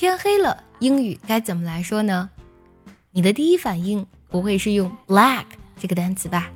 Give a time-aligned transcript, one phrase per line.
[0.00, 2.30] 天黑了，英语该怎么来说呢？
[3.10, 5.44] 你的第一反应不会是用 black
[5.78, 6.50] 这个单词吧？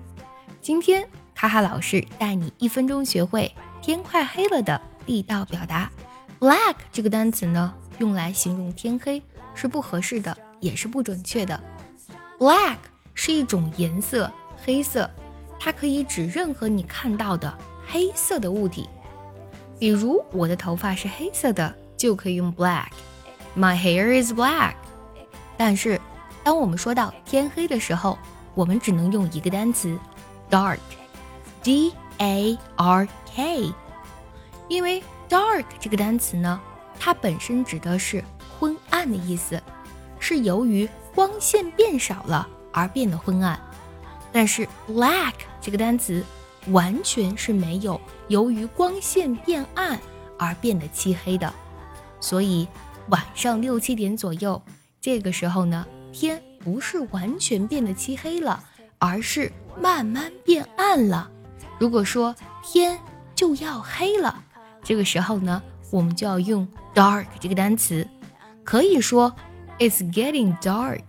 [0.63, 5.93] 今天卡卡老师带你一分钟学会天快黑了的地道表达。
[6.41, 9.23] black 这个单词呢，用来形容天黑
[9.55, 11.63] 是不合适的，也是不准确的。
[12.39, 12.79] black
[13.13, 14.33] 是一种颜色，
[14.65, 15.11] 黑色，
[15.61, 17.55] 它可以指任何你看到的
[17.87, 18.89] 黑色的物体。
[19.79, 22.87] 比如我的头发是黑色的，就可以用 black。
[23.57, 24.75] My hair is black。
[25.57, 26.01] 但是
[26.43, 28.19] 当我们说到天黑的时候，
[28.55, 29.97] 我们只能用一个单词
[30.51, 33.73] ，dark，d a r k，
[34.69, 36.61] 因为 dark 这个单词呢，
[36.99, 38.25] 它本身指的是
[38.59, 39.63] 昏暗的意思，
[40.19, 43.59] 是由于光线变少了而变得昏暗。
[44.33, 46.25] 但是 black 这个单词
[46.69, 49.99] 完全是没有由于光线变暗
[50.37, 51.53] 而变得漆黑的，
[52.21, 52.67] 所以
[53.09, 54.61] 晚上六七点左右，
[55.01, 55.87] 这个时候呢。
[56.17, 58.63] 天不是完全变得漆黑了，
[59.01, 59.51] 而是
[59.83, 61.29] 慢慢变暗了。
[61.77, 62.33] 如果说
[62.63, 62.97] 天
[63.35, 64.45] 就要黑了，
[64.81, 65.61] 这个时候呢，
[65.91, 68.07] 我们就要用 dark 这个单词，
[68.63, 69.35] 可以说
[69.81, 71.01] it's getting dark。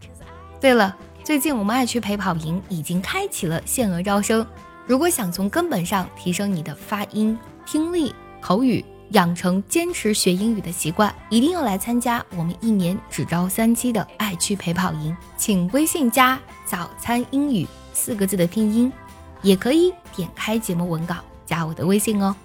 [0.60, 4.44] 对了，最近我们爱趣陪跑营已经开启了限额招生，
[4.88, 8.84] 如果想从根本上提升你的发音、听力、口语。
[9.12, 15.16] 养成坚持学英语的习惯，一定要来参加我们一年只招三期的爱趣陪跑营。
[15.38, 18.92] 请微信加“早餐英语”四个字的拼音，
[19.42, 22.36] 也可以点开节目文稿加我的微信哦。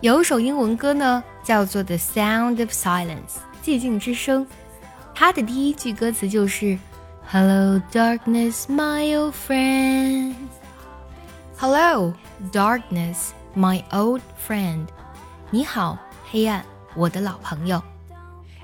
[0.00, 4.46] 有一首英文歌呢，叫做《The Sound of Silence》寂静之声，
[5.14, 6.78] 它的第一句歌词就是
[7.26, 10.34] “Hello darkness, my old friend”。
[11.58, 12.12] Hello
[12.52, 14.86] darkness, my old friend。
[15.48, 15.96] 你好，
[16.28, 16.64] 黑暗，
[16.96, 17.80] 我的老朋友。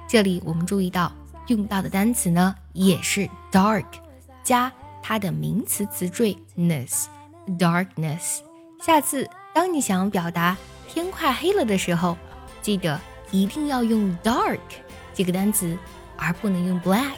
[0.08, 1.12] 这里我们注意到
[1.46, 3.84] 用到的单词呢，也是 dark
[4.42, 4.70] 加
[5.00, 8.40] 它的名词词缀 ness，darkness。
[8.80, 10.56] 下次当你想要表达
[10.88, 12.16] 天快黑了的时候，
[12.60, 13.00] 记得
[13.30, 14.58] 一定要用 dark
[15.14, 15.78] 这个单词，
[16.16, 17.14] 而不能用 black。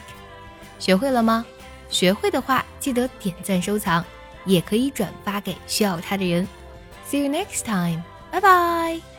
[0.77, 1.43] 学会了吗？
[1.89, 4.05] 学会的话，记得点赞收藏，
[4.45, 6.47] 也可以转发给需要它的人。
[7.09, 9.14] See you next time，拜拜。